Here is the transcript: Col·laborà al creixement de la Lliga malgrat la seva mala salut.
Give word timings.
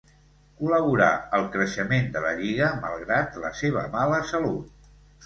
Col·laborà 0.59 1.09
al 1.39 1.43
creixement 1.55 2.09
de 2.15 2.23
la 2.23 2.31
Lliga 2.39 2.71
malgrat 2.87 3.39
la 3.45 3.53
seva 3.61 3.85
mala 3.97 4.23
salut. 4.31 4.89